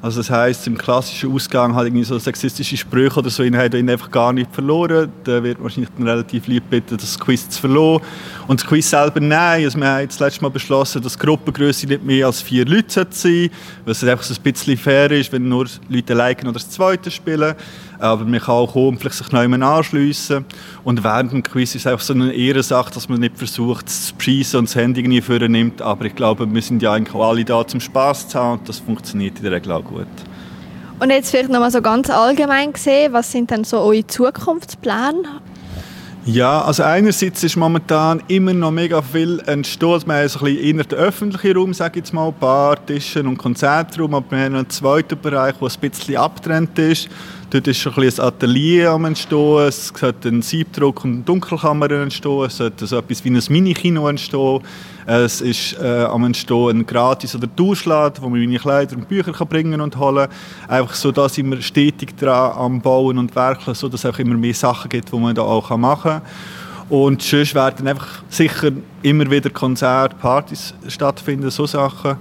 also 0.00 0.20
das 0.20 0.30
heisst, 0.30 0.66
im 0.66 0.78
klassischen 0.78 1.32
Ausgang 1.32 1.74
halt 1.74 1.88
irgendwie 1.88 2.04
so 2.04 2.18
sexistische 2.18 2.76
Sprüche 2.76 3.18
oder 3.18 3.30
so, 3.30 3.42
ihn 3.42 3.56
hat 3.56 3.74
ihn 3.74 3.90
einfach 3.90 4.10
gar 4.10 4.32
nicht 4.32 4.52
verloren. 4.54 5.10
Da 5.24 5.42
wird 5.42 5.60
wahrscheinlich 5.60 5.90
dann 5.96 6.06
relativ 6.06 6.46
lieb 6.46 6.70
bitten, 6.70 6.96
das 6.96 7.18
Quiz 7.18 7.48
zu 7.48 7.60
verloren. 7.60 8.02
Und 8.46 8.60
das 8.60 8.66
Quiz 8.66 8.88
selber 8.88 9.18
nein. 9.18 9.64
Also 9.64 9.78
wir 9.78 9.88
haben 9.88 10.00
jetzt 10.02 10.20
letztes 10.20 10.40
Mal 10.40 10.50
beschlossen, 10.50 11.02
dass 11.02 11.14
die 11.14 11.18
Gruppengröße 11.18 11.86
nicht 11.86 12.04
mehr 12.04 12.26
als 12.26 12.40
vier 12.40 12.64
Leute 12.64 12.90
sein 12.90 13.06
sollte, 13.10 13.50
weil 13.84 13.92
es 13.92 14.04
einfach 14.04 14.24
so 14.24 14.34
ein 14.34 14.42
bisschen 14.42 14.76
fair 14.76 15.10
ist, 15.10 15.32
wenn 15.32 15.48
nur 15.48 15.66
Leute 15.88 16.14
liken 16.14 16.46
oder 16.46 16.54
das 16.54 16.70
Zweite 16.70 17.10
spielen 17.10 17.54
aber 17.98 18.24
man 18.24 18.40
kann 18.40 18.54
auch 18.54 18.72
kommen, 18.72 18.98
vielleicht 18.98 19.16
sich 19.16 19.32
neu 19.32 19.44
anschliessen. 19.44 20.44
Und 20.84 21.02
während 21.02 21.32
dem 21.32 21.42
Quiz 21.42 21.74
ist 21.74 21.82
es 21.82 21.86
einfach 21.86 22.04
so 22.04 22.14
eine 22.14 22.32
Ehrensache, 22.32 22.92
dass 22.92 23.08
man 23.08 23.20
nicht 23.20 23.36
versucht, 23.36 23.88
zu 23.88 24.14
preisen 24.14 24.58
und 24.58 24.68
das 24.68 24.76
Handy 24.76 25.06
nie 25.06 25.22
nimmt. 25.48 25.82
Aber 25.82 26.04
ich 26.04 26.14
glaube, 26.14 26.52
wir 26.52 26.62
sind 26.62 26.82
ja 26.82 26.92
eigentlich 26.92 27.14
auch 27.14 27.30
alle 27.30 27.44
da 27.44 27.66
zum 27.66 27.80
Spaß 27.80 28.28
zu 28.28 28.38
haben 28.38 28.58
und 28.60 28.68
das 28.68 28.78
funktioniert 28.78 29.36
in 29.38 29.44
der 29.44 29.52
Regel 29.52 29.72
auch 29.72 29.84
gut. 29.84 30.06
Und 31.00 31.10
jetzt 31.10 31.30
vielleicht 31.30 31.50
noch 31.50 31.60
mal 31.60 31.70
so 31.70 31.80
ganz 31.80 32.10
allgemein 32.10 32.72
gesehen, 32.72 33.12
was 33.12 33.30
sind 33.30 33.50
denn 33.50 33.64
so 33.64 33.78
eure 33.78 34.06
Zukunftspläne? 34.06 35.40
Ja, 36.30 36.60
also 36.60 36.82
einerseits 36.82 37.42
ist 37.42 37.56
momentan 37.56 38.22
immer 38.28 38.52
noch 38.52 38.70
mega 38.70 39.00
viel. 39.00 39.40
Also 39.46 39.80
wir 39.80 40.16
haben 40.16 40.28
so 40.28 40.40
ein 40.40 40.44
bisschen 40.44 40.58
inner 40.58 40.84
den 40.84 40.98
öffentlichen 40.98 41.56
Raum, 41.56 41.72
sage 41.72 42.00
ich 42.00 42.04
jetzt 42.04 42.12
mal, 42.12 42.30
Bar, 42.32 42.84
Tische 42.84 43.22
und 43.22 43.38
Konzertraum, 43.38 44.14
aber 44.14 44.30
wir 44.32 44.44
haben 44.44 44.56
einen 44.56 44.68
zweiten 44.68 45.18
Bereich, 45.18 45.54
der 45.54 45.68
ein 45.68 45.90
bisschen 45.90 46.16
abgetrennt 46.16 46.78
ist. 46.78 47.08
Dort 47.50 47.66
ist 47.66 47.78
schon 47.78 47.94
ein, 47.94 48.02
ein 48.02 48.20
Atelier 48.20 48.90
am 48.90 49.06
entstehen, 49.06 49.58
es 49.66 49.90
sollte 49.94 50.28
ein 50.28 50.42
Siebdruck 50.42 51.04
und 51.04 51.12
eine 51.14 51.22
Dunkelkammer 51.22 51.90
entstehen, 51.90 52.44
es 52.44 52.58
sollte 52.58 52.86
so 52.86 52.98
etwas 52.98 53.24
wie 53.24 53.30
ein 53.30 53.42
Mini-Kino 53.48 54.06
entstehen. 54.06 54.60
Es 55.06 55.40
ist 55.40 55.72
äh, 55.80 56.04
am 56.04 56.24
entstehen 56.24 56.80
ein 56.80 56.86
Gratis- 56.86 57.34
oder 57.34 57.48
Tauschladen, 57.56 58.22
wo 58.22 58.28
man 58.28 58.40
meine 58.40 58.58
Kleider 58.58 58.96
und 58.96 59.08
Bücher 59.08 59.32
kann 59.32 59.48
bringen 59.48 59.80
und 59.80 59.96
holen 59.96 60.28
Einfach 60.68 60.94
so, 60.94 61.10
da 61.10 61.26
sind 61.26 61.50
wir 61.50 61.62
stetig 61.62 62.14
dran 62.18 62.52
am 62.52 62.80
Bauen 62.82 63.16
und 63.16 63.34
Werkeln, 63.34 63.74
so 63.74 63.88
dass 63.88 64.04
es 64.04 64.14
auch 64.14 64.18
immer 64.18 64.36
mehr 64.36 64.52
Sachen 64.52 64.90
gibt, 64.90 65.10
die 65.10 65.16
man 65.16 65.34
da 65.34 65.40
auch 65.40 65.74
machen 65.78 66.10
kann. 66.10 66.22
Und 66.90 67.22
sonst 67.22 67.54
werden 67.54 67.88
einfach 67.88 68.22
sicher 68.28 68.72
immer 69.02 69.30
wieder 69.30 69.48
Konzerte, 69.48 70.16
Partys 70.16 70.74
stattfinden, 70.88 71.50
so 71.50 71.66
Sachen. 71.66 72.16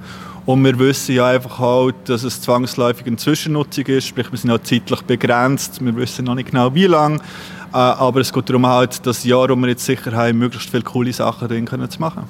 Und 0.48 0.64
wir 0.64 0.80
wissen 0.80 1.14
ja 1.14 1.28
einfach 1.28 1.60
halt, 1.60 1.96
dass 2.06 2.24
es 2.24 2.40
zwangsläufig 2.40 3.06
eine 3.06 3.18
Zwischennutzung 3.18 3.86
ist, 3.88 4.08
sprich 4.08 4.32
wir 4.32 4.40
sind 4.40 4.50
auch 4.50 4.64
zeitlich 4.64 5.02
begrenzt, 5.02 5.84
wir 5.84 5.94
wissen 5.98 6.24
noch 6.24 6.36
nicht 6.36 6.52
genau 6.52 6.74
wie 6.74 6.86
lange, 6.86 7.18
äh, 7.18 7.78
aber 7.78 8.22
es 8.22 8.32
geht 8.32 8.50
darum 8.50 8.66
halt, 8.66 9.06
das 9.06 9.26
Jahr, 9.26 9.50
wo 9.50 9.58
wir 9.58 9.68
jetzt 9.68 9.84
sicher 9.84 10.14
haben, 10.14 10.38
möglichst 10.38 10.70
viele 10.70 10.84
coole 10.84 11.12
Sachen 11.12 11.50
drin 11.50 11.66
können 11.66 11.90
zu 11.90 12.00
machen. 12.00 12.24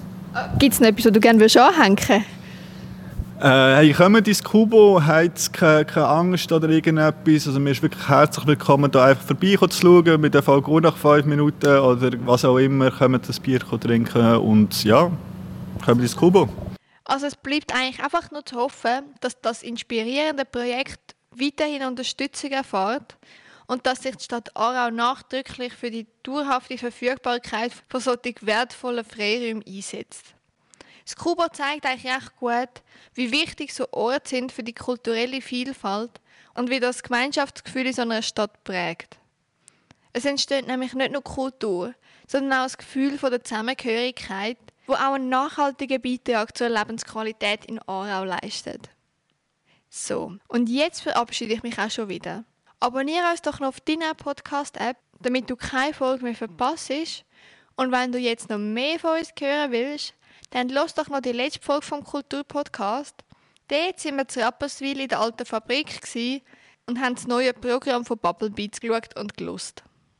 Gibt 0.58 0.74
es 0.74 0.80
noch 0.80 0.88
etwas, 0.88 1.06
was 1.06 1.14
du 1.14 1.20
gerne 1.20 1.46
anhängen 1.46 2.00
würdest? 2.00 2.26
Äh, 3.40 3.76
hey, 3.76 3.94
kommt 3.94 4.28
ins 4.28 4.44
Kubo, 4.44 5.00
habt 5.00 5.54
keine, 5.54 5.86
keine 5.86 6.08
Angst 6.08 6.52
oder 6.52 6.70
irgendetwas. 6.70 7.46
Also, 7.46 7.60
mir 7.60 7.70
ist 7.70 7.84
wirklich 7.84 8.10
herzlich 8.10 8.48
willkommen, 8.48 8.90
da 8.90 9.06
einfach 9.06 9.26
vorbei 9.26 9.56
zu 9.70 9.80
schauen. 9.80 10.24
Wir 10.24 10.30
dürfen 10.32 10.56
auch 10.56 10.80
nach 10.80 10.98
fünf 10.98 11.26
Minuten 11.28 11.78
oder 11.78 12.10
was 12.26 12.44
auch 12.44 12.58
immer, 12.58 12.90
kommt 12.90 13.30
das 13.30 13.40
Bier 13.40 13.60
trinken 13.60 14.38
und 14.38 14.84
ja, 14.84 15.12
kommt 15.86 16.02
ins 16.02 16.16
Kubo. 16.16 16.50
Also 17.08 17.26
es 17.26 17.38
bleibt 17.38 17.74
eigentlich 17.74 18.04
einfach 18.04 18.32
nur 18.32 18.46
zu 18.46 18.58
hoffen, 18.58 19.16
dass 19.22 19.40
das 19.40 19.64
inspirierende 19.64 20.44
Projekt 20.44 21.16
weiterhin 21.32 21.84
Unterstützung 21.84 22.52
erfährt 22.52 23.16
und 23.66 23.86
dass 23.86 24.04
sich 24.04 24.18
die 24.18 24.26
Stadt 24.26 24.54
Aarau 24.58 24.92
nachdrücklich 24.92 25.72
für 25.72 25.90
die 25.90 26.06
dauerhafte 26.24 26.78
Verfügbarkeit 26.78 27.72
von 27.88 28.02
solchen 28.02 28.36
wertvollen 28.42 29.06
Freiräumen 29.06 29.64
einsetzt. 29.66 30.36
Das 31.06 31.16
Kubo 31.16 31.48
zeigt 31.48 31.86
eigentlich 31.86 32.14
recht 32.14 32.36
gut, 32.36 32.84
wie 33.14 33.32
wichtig 33.32 33.74
so 33.74 33.88
Orte 33.92 34.28
sind 34.28 34.52
für 34.52 34.64
die 34.64 34.74
kulturelle 34.74 35.40
Vielfalt 35.40 36.20
und 36.56 36.70
wie 36.70 36.82
das 36.82 37.04
Gemeinschaftsgefühl 37.04 37.88
in 37.88 37.94
so 37.94 38.02
einer 38.02 38.22
Stadt 38.22 38.66
prägt. 38.66 39.18
Es 40.12 40.26
entsteht 40.26 40.68
nämlich 40.68 40.94
nicht 40.94 41.14
nur 41.14 41.24
Kultur, 41.24 41.94
sondern 42.28 42.60
auch 42.60 42.66
das 42.66 42.78
Gefühl 42.78 43.18
von 43.18 43.32
der 43.32 43.46
Zusammengehörigkeit, 43.46 44.58
wo 44.88 44.94
auch 44.94 45.14
einen 45.14 45.30
nachhaltigen 45.30 46.02
Beitrag 46.02 46.58
zur 46.58 46.70
Lebensqualität 46.70 47.66
in 47.66 47.80
Aarau 47.80 48.24
leistet. 48.24 48.90
So, 49.90 50.34
und 50.48 50.70
jetzt 50.70 51.02
verabschiede 51.02 51.54
ich 51.54 51.64
mich 51.64 51.78
auch 51.78 51.92
schon 51.92 52.10
wieder. 52.10 52.44
Abonniere 52.80 53.30
uns 53.32 53.42
doch 53.42 53.60
noch 53.60 53.70
auf 53.70 53.82
deiner 53.82 54.14
Podcast-App, 54.14 54.98
damit 55.20 55.50
du 55.50 55.56
keine 55.56 55.94
Folge 55.94 56.24
mehr 56.24 56.36
verpasst. 56.36 56.92
Und 57.76 57.92
wenn 57.92 58.12
du 58.12 58.18
jetzt 58.18 58.50
noch 58.50 58.58
mehr 58.58 59.00
von 59.00 59.18
uns 59.18 59.34
hören 59.40 59.72
willst, 59.72 60.14
dann 60.52 60.70
los 60.70 60.94
doch 60.94 61.10
noch 61.10 61.22
die 61.22 61.32
letzte 61.32 61.62
Folge 61.62 61.86
vom 61.86 62.04
Kulturpodcast. 62.04 63.24
Dort 63.68 64.00
sind 64.00 64.16
wir 64.16 64.28
zu 64.28 64.40
Rapperswil 64.42 65.02
in 65.02 65.10
der 65.10 65.20
alten 65.20 65.46
Fabrik 65.46 66.00
und 66.86 67.02
haben 67.02 67.16
das 67.16 67.28
neue 67.28 67.54
Programm 67.54 68.06
von 68.06 68.18
Bubble 68.18 68.50
Beats 68.50 68.80
geschaut 68.80 69.18
und 69.20 69.36
gelost. 69.36 69.84